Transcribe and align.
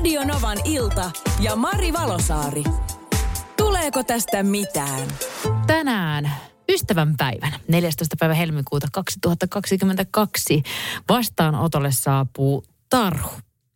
Radio 0.00 0.24
Novan 0.24 0.58
ilta 0.64 1.10
ja 1.40 1.56
Mari 1.56 1.92
Valosaari. 1.92 2.64
Tuleeko 3.56 4.02
tästä 4.04 4.42
mitään? 4.42 5.08
Tänään 5.66 6.30
ystävän 6.68 7.16
päivänä, 7.16 7.60
14. 7.68 8.16
päivä 8.20 8.34
helmikuuta 8.34 8.86
2022, 8.92 10.62
vastaanotolle 11.08 11.92
saapuu 11.92 12.64
Taru, 12.90 13.30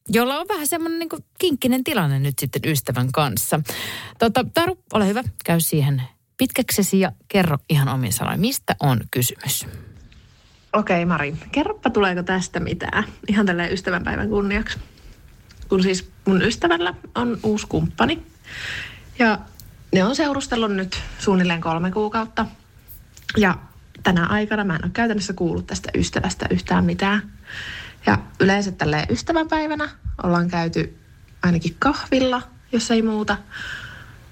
jolla 0.08 0.38
on 0.38 0.46
vähän 0.48 0.66
semmoinen 0.66 0.98
niin 0.98 1.24
kinkkinen 1.38 1.84
tilanne 1.84 2.18
nyt 2.18 2.38
sitten 2.38 2.62
ystävän 2.64 3.12
kanssa. 3.12 3.61
Tota, 4.18 4.45
Taru, 4.54 4.79
ole 4.93 5.09
hyvä, 5.09 5.22
käy 5.45 5.61
siihen 5.61 6.02
pitkäksesi 6.36 7.00
ja 7.00 7.12
kerro 7.29 7.59
ihan 7.68 7.88
omin 7.88 8.12
sanoin, 8.12 8.41
mistä 8.41 8.77
on 8.80 9.00
kysymys. 9.11 9.66
Okei 10.72 10.96
okay, 10.96 11.04
Mari, 11.04 11.34
kerropa 11.52 11.91
tuleeko 11.91 12.22
tästä 12.22 12.61
mitään 12.61 13.04
ihan 13.29 13.46
tälleen 13.46 13.72
ystävänpäivän 13.72 14.29
kunniaksi. 14.29 14.79
Kun 15.75 15.82
siis 15.82 16.11
mun 16.24 16.42
ystävällä 16.42 16.95
on 17.14 17.38
uusi 17.42 17.66
kumppani 17.66 18.27
ja 19.19 19.38
ne 19.92 20.05
on 20.05 20.16
seurustellut 20.16 20.73
nyt 20.73 21.02
suunnilleen 21.19 21.60
kolme 21.60 21.91
kuukautta. 21.91 22.47
Ja 23.37 23.59
tänä 24.02 24.27
aikana 24.27 24.64
mä 24.64 24.77
en 24.77 24.84
ole 24.84 24.91
käytännössä 24.95 25.33
kuullut 25.33 25.66
tästä 25.66 25.91
ystävästä 25.95 26.47
yhtään 26.50 26.84
mitään. 26.84 27.33
Ja 28.06 28.19
yleensä 28.41 28.73
tälleen 28.73 29.06
ystävänpäivänä 29.10 29.88
ollaan 30.23 30.48
käyty 30.48 30.98
ainakin 31.42 31.77
kahvilla, 31.78 32.42
jos 32.72 32.91
ei 32.91 33.02
muuta. 33.02 33.36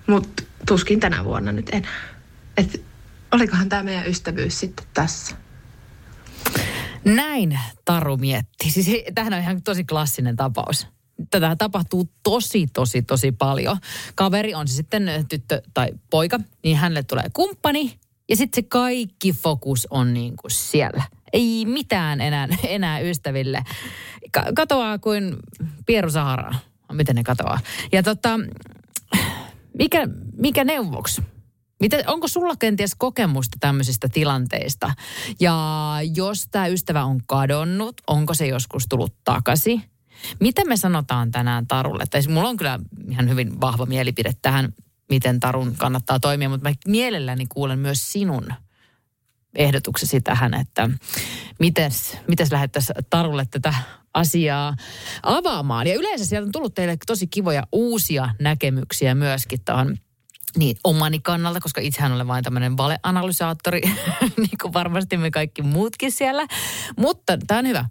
Mutta 0.07 0.43
tuskin 0.67 1.01
tänä 1.01 1.25
vuonna 1.25 1.53
nyt 1.53 1.69
enää. 1.73 1.99
Et 2.57 2.85
olikohan 3.33 3.69
tämä 3.69 3.83
meidän 3.83 4.07
ystävyys 4.07 4.61
sitten 4.61 4.87
tässä? 4.95 5.37
Näin 7.05 7.59
Taru 7.85 8.17
mietti. 8.17 8.71
Siis 8.71 9.05
tämähän 9.15 9.35
on 9.35 9.41
ihan 9.41 9.63
tosi 9.63 9.85
klassinen 9.85 10.37
tapaus. 10.37 10.87
Tätä 11.31 11.57
tapahtuu 11.57 12.09
tosi, 12.23 12.67
tosi, 12.67 13.03
tosi 13.03 13.33
paljon. 13.33 13.79
Kaveri 14.15 14.55
on 14.55 14.69
se 14.69 14.75
sitten 14.75 15.11
tyttö 15.29 15.63
tai 15.75 15.89
poika, 16.11 16.41
niin 16.65 16.77
hänelle 16.77 17.03
tulee 17.03 17.27
kumppani 17.33 17.99
ja 18.29 18.37
sitten 18.37 18.65
se 18.65 18.69
kaikki 18.69 19.33
fokus 19.33 19.87
on 19.91 20.15
niin 20.15 20.37
kuin 20.37 20.51
siellä. 20.51 21.03
Ei 21.33 21.65
mitään 21.67 22.21
enää, 22.21 22.49
enää 22.69 23.01
ystäville. 23.01 23.63
Katoaa 24.55 24.99
kuin 24.99 25.37
Pieru 25.87 26.11
Sahara. 26.11 26.55
Miten 26.93 27.17
ne 27.17 27.23
katoaa? 27.23 27.61
Ja 27.93 28.03
tota, 28.03 28.41
mikä, 29.79 30.09
mikä 30.37 30.65
neuvoksi? 30.65 31.23
Miten, 31.81 32.05
onko 32.07 32.29
sulla 32.29 32.55
kenties 32.59 32.95
kokemusta 32.95 33.57
tämmöisistä 33.61 34.09
tilanteista? 34.09 34.95
Ja 35.41 35.99
jos 36.15 36.49
tämä 36.51 36.67
ystävä 36.67 37.05
on 37.05 37.21
kadonnut, 37.27 38.01
onko 38.07 38.35
se 38.35 38.47
joskus 38.47 38.87
tullut 38.89 39.15
takaisin? 39.25 39.83
Mitä 40.41 40.65
me 40.65 40.77
sanotaan 40.77 41.31
tänään 41.31 41.67
Tarulle? 41.67 42.05
Tai 42.11 42.21
mulla 42.29 42.49
on 42.49 42.57
kyllä 42.57 42.79
ihan 43.11 43.29
hyvin 43.29 43.61
vahva 43.61 43.87
mielipide 43.87 44.33
tähän, 44.43 44.73
miten 45.09 45.41
Tarun 45.41 45.75
kannattaa 45.77 46.21
toimia, 46.21 46.49
mutta 46.49 46.69
mä 46.69 46.75
mielelläni 46.87 47.47
kuulen 47.47 47.79
myös 47.79 48.13
sinun 48.13 48.53
ehdotuksesi 49.55 50.21
tähän, 50.21 50.55
että 50.55 50.91
mites, 51.59 52.17
mites 52.29 52.53
lähettäisiin 52.53 52.97
Tarulle 53.11 53.47
tätä 53.51 53.75
asiaa 54.15 54.77
avaamaan. 55.23 55.87
Ja 55.87 55.95
yleensä 55.95 56.25
sieltä 56.27 56.47
on 56.47 56.53
tullut 56.53 56.75
teille 56.75 56.97
tosi 57.07 57.27
kivoja 57.27 57.67
uusia 57.73 58.29
näkemyksiä 58.41 59.15
myöskin 59.15 59.61
tähän 59.65 59.99
niin, 60.57 60.77
omani 60.85 61.21
kannalta, 61.21 61.61
koska 61.61 61.81
itsehän 61.81 62.13
olen 62.13 62.29
vain 62.29 62.45
tämmöinen 62.45 62.77
valeanalysaattori, 62.77 63.81
niin 64.37 64.59
kuin 64.63 64.73
varmasti 64.73 65.17
me 65.17 65.31
kaikki 65.31 65.63
muutkin 65.63 66.13
siellä. 66.13 66.47
Mutta 66.97 67.39
tämä 67.47 67.59
on 67.59 67.67
hyvä. 67.67 67.85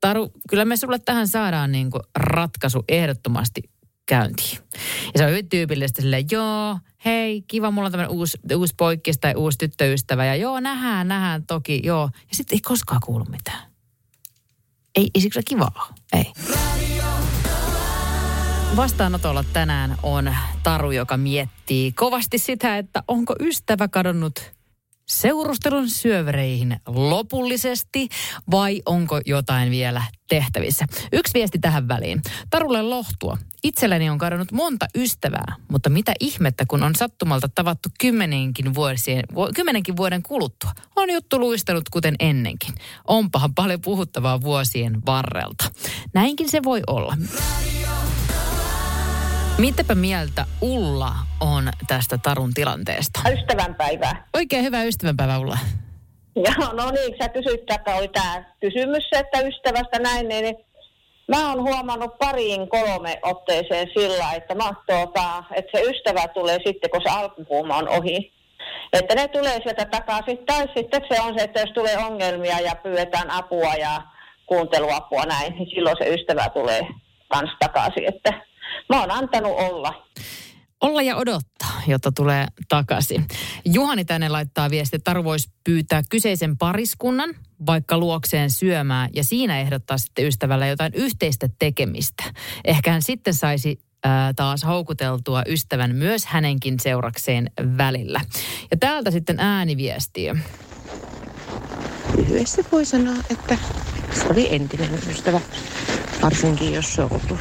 Taru, 0.00 0.30
kyllä 0.50 0.64
me 0.64 0.76
sulle 0.76 0.98
tähän 0.98 1.28
saadaan 1.28 1.72
niin 1.72 1.90
kuin 1.90 2.02
ratkaisu 2.14 2.84
ehdottomasti 2.88 3.62
käyntiin. 4.06 4.58
Ja 5.04 5.18
se 5.18 5.24
on 5.24 5.30
hyvin 5.30 5.48
tyypillistä 5.48 6.02
silleen, 6.02 6.24
joo, 6.30 6.78
hei, 7.04 7.42
kiva, 7.42 7.70
mulla 7.70 7.86
on 7.86 7.92
tämmöinen 7.92 8.16
uusi, 8.16 8.38
uusi 8.56 8.74
poikkis 8.76 9.18
tai 9.18 9.34
uusi 9.34 9.58
tyttöystävä. 9.58 10.24
Ja 10.24 10.34
joo, 10.34 10.60
nähdään, 10.60 11.08
nähdään 11.08 11.46
toki, 11.46 11.80
joo. 11.84 12.10
Ja 12.14 12.36
sitten 12.36 12.56
ei 12.56 12.60
koskaan 12.60 13.00
kuulu 13.04 13.24
mitään. 13.24 13.68
Ei, 14.96 15.10
ei 15.14 15.20
siksi 15.20 15.40
kivaa, 15.46 15.94
ei. 16.12 16.32
Vastaanotolla 18.76 19.44
tänään 19.52 19.96
on 20.02 20.36
Taru, 20.62 20.90
joka 20.90 21.16
miettii 21.16 21.92
kovasti 21.92 22.38
sitä, 22.38 22.78
että 22.78 23.02
onko 23.08 23.34
ystävä 23.40 23.88
kadonnut 23.88 24.52
seurustelun 25.08 25.90
syövereihin 25.90 26.80
lopullisesti 26.86 28.08
vai 28.50 28.82
onko 28.86 29.20
jotain 29.26 29.70
vielä 29.70 30.02
tehtävissä? 30.28 30.86
Yksi 31.12 31.34
viesti 31.34 31.58
tähän 31.58 31.88
väliin. 31.88 32.22
Tarulle 32.50 32.82
lohtua. 32.82 33.38
Itselläni 33.62 34.10
on 34.10 34.18
kadonnut 34.18 34.52
monta 34.52 34.86
ystävää, 34.94 35.54
mutta 35.68 35.90
mitä 35.90 36.12
ihmettä, 36.20 36.64
kun 36.68 36.82
on 36.82 36.94
sattumalta 36.94 37.48
tavattu 37.54 37.88
kymmenenkin, 38.00 38.74
vuosien, 38.74 39.24
kymmenenkin 39.54 39.96
vuoden 39.96 40.22
kuluttua. 40.22 40.72
On 40.96 41.10
juttu 41.10 41.38
luistanut 41.40 41.88
kuten 41.88 42.14
ennenkin. 42.18 42.74
Onpahan 43.06 43.54
paljon 43.54 43.80
puhuttavaa 43.80 44.40
vuosien 44.40 45.06
varrelta. 45.06 45.64
Näinkin 46.14 46.50
se 46.50 46.62
voi 46.64 46.82
olla. 46.86 47.16
Mitäpä 49.58 49.94
mieltä 49.94 50.44
Ulla 50.60 51.12
on 51.40 51.68
tästä 51.86 52.18
Tarun 52.22 52.54
tilanteesta? 52.54 53.20
Ystävänpäivää. 53.32 54.26
Oikein 54.34 54.64
hyvää 54.64 54.84
ystävänpäivää 54.84 55.38
Ulla. 55.38 55.58
Joo, 56.36 56.72
no 56.72 56.90
niin, 56.90 57.14
sä 57.22 57.28
kysyit, 57.28 57.60
että 57.70 57.94
oli 57.94 58.08
tämä 58.08 58.44
kysymys, 58.60 59.04
että 59.12 59.40
ystävästä 59.40 59.98
näin, 59.98 60.28
niin 60.28 60.56
mä 61.28 61.48
oon 61.48 61.62
huomannut 61.62 62.18
pariin 62.18 62.68
kolme 62.68 63.18
otteeseen 63.22 63.88
sillä, 63.94 64.32
että, 64.32 64.54
mä, 64.54 64.72
tuota, 64.86 65.44
että 65.54 65.78
se 65.78 65.84
ystävä 65.84 66.28
tulee 66.28 66.58
sitten, 66.66 66.90
kun 66.90 67.00
se 67.02 67.10
alkukuuma 67.10 67.76
on 67.76 67.88
ohi. 67.88 68.32
Että 68.92 69.14
ne 69.14 69.28
tulee 69.28 69.60
sieltä 69.62 69.84
takaisin, 69.84 70.38
tai 70.46 70.68
sitten 70.76 71.02
se 71.08 71.20
on 71.20 71.34
se, 71.38 71.44
että 71.44 71.60
jos 71.60 71.70
tulee 71.74 71.98
ongelmia 71.98 72.60
ja 72.60 72.74
pyydetään 72.82 73.30
apua 73.30 73.74
ja 73.74 74.02
kuunteluapua 74.46 75.24
näin, 75.24 75.52
niin 75.52 75.70
silloin 75.70 75.96
se 76.02 76.14
ystävä 76.14 76.48
tulee 76.48 76.80
kans 77.28 77.50
takaisin, 77.60 78.04
että 78.04 78.48
Mä 78.88 79.00
oon 79.00 79.10
antanut 79.10 79.52
olla. 79.58 80.06
Olla 80.80 81.02
ja 81.02 81.16
odottaa, 81.16 81.82
jotta 81.86 82.12
tulee 82.12 82.46
takaisin. 82.68 83.26
Juhani 83.64 84.04
tänne 84.04 84.28
laittaa 84.28 84.70
viesti, 84.70 84.96
että 84.96 85.10
Taru 85.10 85.24
voisi 85.24 85.50
pyytää 85.64 86.02
kyseisen 86.10 86.58
pariskunnan 86.58 87.34
vaikka 87.66 87.98
luokseen 87.98 88.50
syömään 88.50 89.10
ja 89.14 89.24
siinä 89.24 89.60
ehdottaa 89.60 89.98
sitten 89.98 90.26
ystävällä 90.26 90.66
jotain 90.66 90.94
yhteistä 90.94 91.48
tekemistä. 91.58 92.24
Ehkä 92.64 92.92
hän 92.92 93.02
sitten 93.02 93.34
saisi 93.34 93.80
ää, 94.04 94.34
taas 94.34 94.64
houkuteltua 94.64 95.42
ystävän 95.46 95.94
myös 95.94 96.26
hänenkin 96.26 96.80
seurakseen 96.80 97.50
välillä. 97.78 98.20
Ja 98.70 98.76
täältä 98.76 99.10
sitten 99.10 99.40
ääniviestiä. 99.40 100.36
Lyhyesti 102.16 102.66
voi 102.72 102.84
sanoa, 102.84 103.14
että 103.30 103.58
se 104.12 104.26
oli 104.30 104.54
entinen 104.54 104.90
ystävä, 105.10 105.40
varsinkin 106.22 106.74
jos 106.74 106.94
se 106.94 107.02
on 107.02 107.10
ollut 107.12 107.40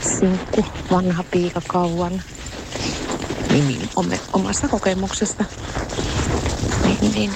sinkku, 0.00 0.66
vanha 0.90 1.24
piika 1.30 1.60
kauan. 1.68 2.22
Niin, 3.50 3.68
niin 3.68 3.88
omasta 4.32 4.68
kokemuksesta. 4.68 5.44
Niin, 6.84 7.12
niin 7.12 7.30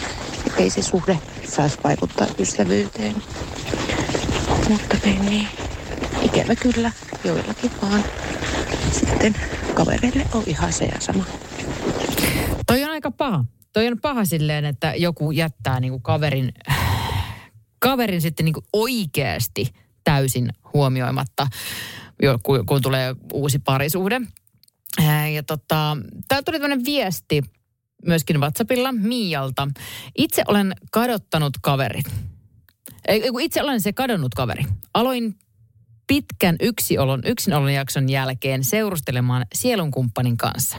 ei 0.59 0.71
se 0.71 0.83
suhde 0.83 1.19
saisi 1.49 1.79
vaikuttaa 1.85 2.27
ystävyyteen. 2.39 3.15
Mutta 4.69 4.97
niin, 5.05 5.27
niin, 5.27 5.49
ikävä 6.23 6.57
kyllä 6.57 6.93
joillakin 7.25 7.71
vaan 7.83 8.05
sitten 8.91 9.37
kavereille 9.75 10.27
on 10.35 10.43
ihan 10.47 10.73
se 10.73 10.85
ja 10.85 11.01
sama. 11.01 11.25
Toi 12.67 12.85
on 12.85 12.91
aika 12.91 13.11
paha. 13.11 13.45
Toi 13.73 13.89
on 13.89 14.01
paha 14.01 14.25
silleen, 14.25 14.65
että 14.65 14.95
joku 14.95 15.31
jättää 15.31 15.81
niinku 15.81 16.01
kaverin, 16.01 16.53
kaverin 17.79 18.21
sitten 18.21 18.45
niinku 18.45 18.65
oikeasti 18.73 19.75
täysin 20.05 20.51
huomioimatta 20.75 21.47
kun, 22.43 22.67
kun 22.67 22.83
tulee 22.83 23.17
uusi 23.33 23.59
parisuhde. 23.59 24.21
Ja 25.35 25.43
tota, 25.43 25.97
täällä 26.29 26.43
tuli 26.43 26.61
tämmöinen 26.61 26.85
viesti 26.85 27.43
myöskin 28.07 28.41
WhatsAppilla 28.41 28.93
Mialta. 28.93 29.69
Itse 30.19 30.43
olen 30.49 30.75
kadottanut 30.93 31.53
kaverit. 31.63 32.07
Itse 33.41 33.63
olen 33.63 33.81
se 33.81 33.93
kadonnut 33.93 34.35
kaveri. 34.35 34.65
Aloin 34.95 35.39
pitkän 36.07 36.57
yksiolon, 36.61 37.23
yksinolon 37.25 37.73
jakson 37.73 38.09
jälkeen 38.09 38.65
seurustelemaan 38.65 39.47
sielunkumppanin 39.55 40.37
kanssa. 40.37 40.77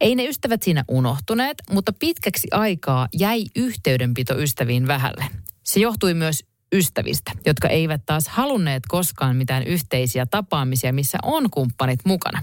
Ei 0.00 0.14
ne 0.14 0.24
ystävät 0.24 0.62
siinä 0.62 0.84
unohtuneet, 0.88 1.58
mutta 1.70 1.92
pitkäksi 1.92 2.48
aikaa 2.50 3.08
jäi 3.18 3.44
yhteydenpito 3.56 4.38
ystäviin 4.38 4.86
vähälle. 4.86 5.24
Se 5.64 5.80
johtui 5.80 6.14
myös 6.14 6.44
ystävistä, 6.72 7.32
jotka 7.46 7.68
eivät 7.68 8.02
taas 8.06 8.28
halunneet 8.28 8.82
koskaan 8.88 9.36
mitään 9.36 9.62
yhteisiä 9.62 10.26
tapaamisia, 10.26 10.92
missä 10.92 11.18
on 11.22 11.50
kumppanit 11.50 12.00
mukana. 12.04 12.42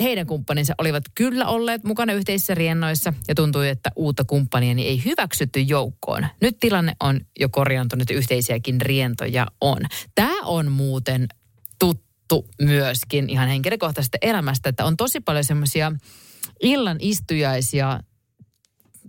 Heidän 0.00 0.26
kumppaninsa 0.26 0.74
olivat 0.78 1.04
kyllä 1.14 1.46
olleet 1.46 1.84
mukana 1.84 2.12
yhteisissä 2.12 2.54
riennoissa 2.54 3.12
ja 3.28 3.34
tuntui, 3.34 3.68
että 3.68 3.90
uutta 3.96 4.24
kumppania 4.24 4.74
ei 4.78 5.04
hyväksytty 5.04 5.60
joukkoon. 5.60 6.26
Nyt 6.40 6.56
tilanne 6.60 6.92
on 7.00 7.20
jo 7.40 7.48
korjaantunut, 7.48 8.10
yhteisiäkin 8.10 8.80
rientoja 8.80 9.46
on. 9.60 9.78
Tämä 10.14 10.42
on 10.44 10.72
muuten 10.72 11.28
tuttu 11.78 12.48
myöskin 12.62 13.30
ihan 13.30 13.48
henkilökohtaisesta 13.48 14.18
elämästä, 14.22 14.68
että 14.68 14.84
on 14.84 14.96
tosi 14.96 15.20
paljon 15.20 15.44
semmoisia 15.44 15.92
illan 16.62 16.96
istujaisia, 17.00 18.00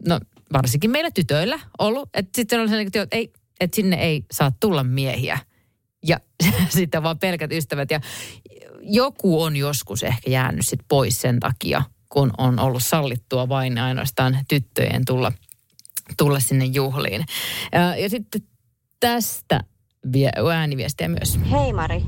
no 0.08 0.20
varsinkin 0.54 0.92
meillä 0.92 1.12
tytöillä 1.12 1.60
ollut, 1.80 2.10
että 2.14 2.30
sitten 2.36 2.60
on 2.60 2.68
sellainen, 2.68 2.88
että 2.88 3.16
ei, 3.18 3.34
että 3.60 3.76
sinne 3.76 3.96
ei 3.96 4.26
saa 4.32 4.52
tulla 4.60 4.84
miehiä. 4.84 5.40
Ja 6.08 6.20
sitten 6.70 7.04
vaan 7.04 7.20
pelkät 7.20 7.52
ystävät. 7.52 7.92
Ja 7.92 8.02
joku 8.82 9.42
on 9.42 9.56
joskus 9.56 10.04
ehkä 10.04 10.32
jäänyt 10.32 10.68
sit 10.68 10.80
pois 10.88 11.22
sen 11.22 11.40
takia, 11.40 11.84
kun 12.10 12.32
on 12.38 12.60
ollut 12.60 12.84
sallittua 12.84 13.50
vain 13.50 13.78
ainoastaan 13.78 14.38
tyttöjen 14.50 15.06
tulla, 15.06 15.32
tulla 16.18 16.40
sinne 16.40 16.66
juhliin. 16.66 17.26
Ja, 17.72 17.96
ja 17.96 18.10
sitten 18.10 18.42
tästä 19.00 19.64
vie, 20.14 20.32
ääniviestiä 20.54 21.08
myös. 21.08 21.40
Hei 21.52 21.74
Mari, 21.74 22.04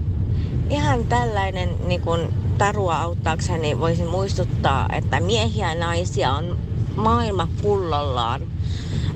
ihan 0.69 1.05
tällainen 1.07 1.69
niin 1.87 2.01
kun 2.01 2.33
tarua 2.57 2.97
auttaakseni 2.97 3.79
voisin 3.79 4.07
muistuttaa, 4.07 4.89
että 4.93 5.19
miehiä 5.19 5.73
ja 5.73 5.79
naisia 5.79 6.31
on 6.31 6.70
maailma 6.95 7.47
pullollaan, 7.61 8.41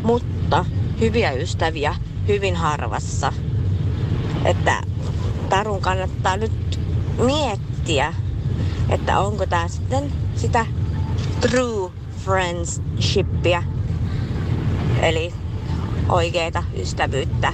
mutta 0.04 0.66
hyviä 1.00 1.32
ystäviä 1.32 1.96
hyvin 2.28 2.56
harvassa. 2.56 3.34
Että 4.46 4.82
Tarun 5.50 5.82
kannattaa 5.82 6.38
nyt 6.38 6.80
miettiä, 7.18 8.14
että 8.90 9.20
onko 9.20 9.46
tämä 9.46 9.68
sitten 9.68 10.12
sitä 10.36 10.66
true 11.42 11.92
friendshipia, 12.24 13.64
eli 15.02 15.34
oikeita 16.10 16.64
ystävyyttä. 16.78 17.54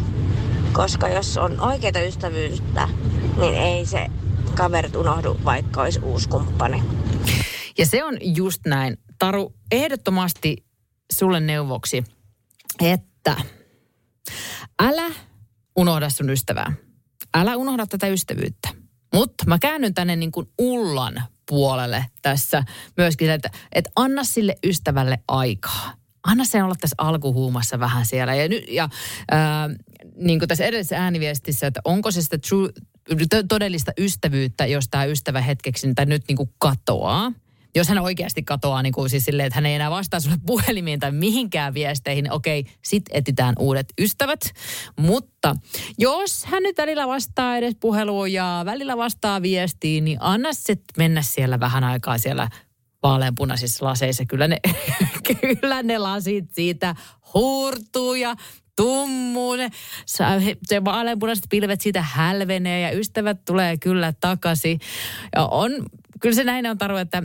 Koska 0.73 1.09
jos 1.09 1.37
on 1.37 1.61
oikeita 1.61 2.01
ystävyyttä, 2.01 2.89
niin 3.37 3.53
ei 3.53 3.85
se 3.85 4.07
kaverit 4.55 4.95
unohdu, 4.95 5.37
vaikka 5.45 5.81
olisi 5.81 5.99
uusi 5.99 6.29
kumppani. 6.29 6.83
Ja 7.77 7.85
se 7.85 8.03
on 8.03 8.17
just 8.21 8.61
näin. 8.65 8.97
Taru, 9.21 9.53
ehdottomasti 9.71 10.65
sulle 11.13 11.39
neuvoksi, 11.39 12.03
että 12.79 13.35
älä 14.79 15.11
unohda 15.75 16.09
sun 16.09 16.29
ystävää. 16.29 16.73
Älä 17.33 17.55
unohda 17.55 17.87
tätä 17.87 18.07
ystävyyttä. 18.07 18.69
Mutta 19.13 19.43
mä 19.47 19.59
käännyn 19.59 19.93
tänne 19.93 20.15
niin 20.15 20.31
kuin 20.31 20.47
Ullan 20.57 21.23
puolelle 21.49 22.05
tässä 22.21 22.63
myöskin, 22.97 23.29
että, 23.29 23.49
että 23.71 23.91
anna 23.95 24.23
sille 24.23 24.55
ystävälle 24.65 25.19
aikaa. 25.27 25.93
Anna 26.23 26.45
sen 26.45 26.63
olla 26.63 26.75
tässä 26.81 26.95
alkuhuumassa 26.97 27.79
vähän 27.79 28.05
siellä. 28.05 28.35
Ja, 28.35 28.49
nyt, 28.49 28.63
ja 28.69 28.89
ää, 29.31 29.69
niin 30.15 30.39
kuin 30.39 30.49
tässä 30.49 30.65
edellisessä 30.65 30.97
ääniviestissä, 30.97 31.67
että 31.67 31.81
onko 31.85 32.11
se 32.11 32.21
sitä 32.21 32.37
true, 32.37 32.69
todellista 33.49 33.91
ystävyyttä, 33.97 34.65
jos 34.65 34.87
tämä 34.91 35.05
ystävä 35.05 35.41
hetkeksi 35.41 35.93
tai 35.93 36.05
nyt 36.05 36.23
niin 36.27 36.37
kuin 36.37 36.53
katoaa 36.57 37.31
jos 37.75 37.89
hän 37.89 37.99
oikeasti 37.99 38.43
katoaa 38.43 38.81
niin 38.81 38.93
kuin 38.93 39.09
siis 39.09 39.25
silleen, 39.25 39.47
että 39.47 39.57
hän 39.57 39.65
ei 39.65 39.75
enää 39.75 39.91
vastaa 39.91 40.19
sulle 40.19 40.37
puhelimiin 40.47 40.99
tai 40.99 41.11
mihinkään 41.11 41.73
viesteihin, 41.73 42.31
okei, 42.31 42.65
sit 42.83 43.03
etsitään 43.09 43.55
uudet 43.59 43.87
ystävät. 43.99 44.39
Mutta 44.99 45.55
jos 45.97 46.45
hän 46.45 46.63
nyt 46.63 46.77
välillä 46.77 47.07
vastaa 47.07 47.57
edes 47.57 47.75
puheluun 47.79 48.33
ja 48.33 48.61
välillä 48.65 48.97
vastaa 48.97 49.41
viestiin, 49.41 50.05
niin 50.05 50.17
anna 50.21 50.53
se 50.53 50.75
mennä 50.97 51.21
siellä 51.21 51.59
vähän 51.59 51.83
aikaa 51.83 52.17
siellä 52.17 52.49
vaaleanpunaisissa 53.03 53.85
laseissa. 53.85 54.25
Kyllä 54.25 54.47
ne, 54.47 54.57
kyllä 55.27 55.83
ne 55.83 55.97
lasit 55.97 56.45
siitä 56.51 56.95
huurtuu 57.33 58.15
ja 58.15 58.35
tummuu. 58.75 59.55
Ne, 59.55 59.69
se 60.67 60.83
vaaleanpunaiset 60.85 61.45
pilvet 61.49 61.81
siitä 61.81 62.01
hälvenee 62.01 62.81
ja 62.81 62.97
ystävät 62.99 63.45
tulee 63.45 63.77
kyllä 63.77 64.13
takaisin. 64.19 64.79
Ja 65.35 65.45
on, 65.45 65.71
kyllä 66.19 66.35
se 66.35 66.43
näin 66.43 66.67
on 66.67 66.77
taru, 66.77 66.97
että 66.97 67.23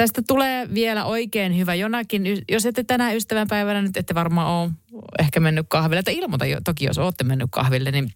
tästä 0.00 0.22
tulee 0.28 0.68
vielä 0.74 1.04
oikein 1.04 1.56
hyvä 1.56 1.74
jonakin. 1.74 2.22
Jos 2.48 2.66
ette 2.66 2.84
tänään 2.84 3.16
ystävänpäivänä 3.16 3.82
nyt 3.82 3.96
ette 3.96 4.14
varmaan 4.14 4.46
ole 4.46 4.70
ehkä 5.18 5.40
mennyt 5.40 5.66
kahville. 5.68 6.02
Tai 6.02 6.16
ilmoita 6.16 6.46
jo, 6.46 6.60
toki, 6.64 6.84
jos 6.84 6.98
olette 6.98 7.24
mennyt 7.24 7.48
kahville, 7.50 7.90
niin 7.90 8.12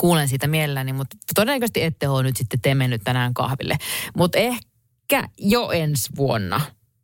kuulen 0.00 0.28
siitä 0.28 0.46
mielelläni. 0.46 0.92
Mutta 0.92 1.16
todennäköisesti 1.34 1.82
ette 1.82 2.08
ole 2.08 2.22
nyt 2.22 2.36
sitten 2.36 2.60
te 2.60 2.74
mennyt 2.74 3.00
tänään 3.04 3.34
kahville. 3.34 3.76
Mutta 4.16 4.38
ehkä 4.38 5.28
jo 5.38 5.70
ensi 5.70 6.10
vuonna, 6.16 6.60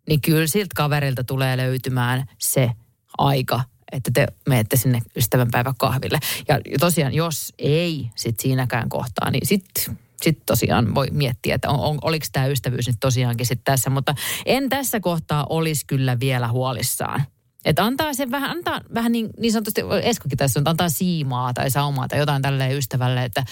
niin 0.09 0.21
kyllä 0.21 0.47
siltä 0.47 0.73
kaverilta 0.77 1.25
tulee 1.25 1.57
löytymään 1.57 2.25
se 2.39 2.71
aika, 3.19 3.61
että 3.93 4.11
te 4.15 4.27
menette 4.49 4.77
sinne 4.77 5.03
ystävänpäivä 5.17 5.75
kahville. 5.79 6.19
Ja 6.49 6.59
tosiaan, 6.81 7.15
jos 7.15 7.53
ei 7.59 8.11
sit 8.17 8.41
siinäkään 8.41 8.89
kohtaa, 8.89 9.31
niin 9.31 9.47
sitten 9.47 10.04
sitten 10.25 10.47
tosiaan 10.47 10.95
voi 10.95 11.07
miettiä, 11.13 11.55
että 11.55 11.71
on, 11.71 11.81
on, 11.81 11.99
oliko 12.03 12.27
tämä 12.33 12.47
ystävyys 12.47 12.87
nyt 12.87 12.97
tosiaankin 13.01 13.47
sitten 13.47 13.65
tässä. 13.65 13.91
Mutta 13.91 14.15
en 14.47 14.69
tässä 14.69 15.01
kohtaa 15.01 15.47
olisi 15.49 15.87
kyllä 15.87 16.21
vielä 16.21 16.49
huolissaan. 16.49 17.23
Että 17.65 17.85
antaa 17.85 18.15
se 18.15 18.31
vähän, 18.31 18.51
antaa 18.51 18.81
vähän 18.95 19.13
niin, 19.13 19.31
niin 19.39 19.53
sanotusti, 19.53 19.81
Eskokin 20.03 20.39
tässä 20.39 20.61
on, 20.61 20.69
antaa 20.69 20.89
siimaa 20.89 21.55
tai 21.55 21.71
saumaa 21.71 22.09
tai 22.09 22.19
jotain 22.19 22.43
tälleen 22.43 22.77
ystävälle, 22.77 23.25
että 23.25 23.45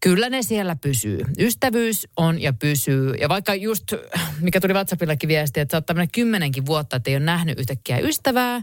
kyllä 0.00 0.30
ne 0.30 0.42
siellä 0.42 0.76
pysyy. 0.76 1.20
Ystävyys 1.38 2.08
on 2.16 2.42
ja 2.42 2.52
pysyy. 2.52 3.14
Ja 3.14 3.28
vaikka 3.28 3.54
just, 3.54 3.92
mikä 4.40 4.60
tuli 4.60 4.72
WhatsAppillakin 4.72 5.28
viesti, 5.28 5.60
että 5.60 5.72
saattaa 5.72 5.94
mennä 5.94 6.08
kymmenenkin 6.12 6.66
vuotta, 6.66 6.96
että 6.96 7.10
ei 7.10 7.16
ole 7.16 7.24
nähnyt 7.24 7.60
yhtäkkiä 7.60 7.98
ystävää, 7.98 8.62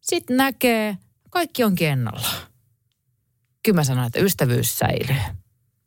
sitten 0.00 0.36
näkee, 0.36 0.98
kaikki 1.30 1.64
on 1.64 1.74
kennalla. 1.74 2.28
Kyllä 3.62 3.76
mä 3.76 3.84
sanon, 3.84 4.06
että 4.06 4.20
ystävyys 4.20 4.78
säilyy 4.78 5.43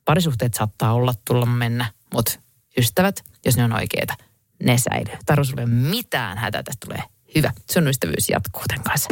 parisuhteet 0.07 0.54
saattaa 0.54 0.94
olla 0.94 1.13
tulla 1.27 1.45
mennä, 1.45 1.86
mutta 2.13 2.39
ystävät, 2.77 3.24
jos 3.45 3.57
ne 3.57 3.63
on 3.63 3.74
oikeita, 3.74 4.13
ne 4.63 4.77
säilyy. 4.77 5.15
Taru 5.25 5.44
sulle 5.44 5.65
mitään 5.65 6.38
hätää, 6.38 6.63
tästä 6.63 6.86
tulee 6.86 7.04
hyvä. 7.36 7.51
Sun 7.71 7.88
ystävyys 7.88 8.30
jatkuu 8.30 8.63
tämän 8.68 8.83
kanssa. 8.83 9.09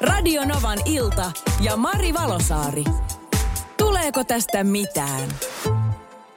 Radio 0.00 0.44
Novan 0.44 0.78
ilta 0.84 1.32
ja 1.60 1.76
Mari 1.76 2.14
Valosaari. 2.14 2.84
Tuleeko 3.78 4.24
tästä 4.24 4.64
mitään? 4.64 5.28